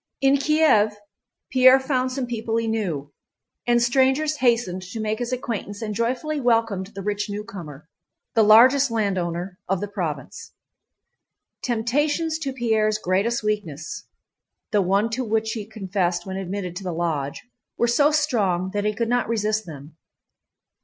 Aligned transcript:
In 0.19 0.37
Kiev 0.37 0.93
Pierre 1.51 1.79
found 1.79 2.11
some 2.11 2.25
people 2.25 2.57
he 2.57 2.65
knew, 2.65 3.13
and 3.67 3.79
strangers 3.79 4.37
hastened 4.37 4.81
to 4.81 4.99
make 4.99 5.19
his 5.19 5.31
acquaintance 5.31 5.79
and 5.83 5.93
joyfully 5.93 6.41
welcomed 6.41 6.87
the 6.95 7.03
rich 7.03 7.29
newcomer, 7.29 7.87
the 8.33 8.41
largest 8.41 8.89
landowner 8.89 9.59
of 9.69 9.79
the 9.79 9.87
province. 9.87 10.53
Temptations 11.61 12.39
to 12.39 12.51
Pierre's 12.51 12.97
greatest 12.97 13.43
weakness—the 13.43 14.81
one 14.81 15.11
to 15.11 15.23
which 15.23 15.51
he 15.51 15.65
had 15.65 15.71
confessed 15.71 16.25
when 16.25 16.35
admitted 16.35 16.75
to 16.77 16.83
the 16.83 16.91
Lodge—were 16.93 17.85
so 17.87 18.09
strong 18.09 18.71
that 18.71 18.85
he 18.85 18.95
could 18.95 19.07
not 19.07 19.29
resist 19.29 19.67
them. 19.67 19.97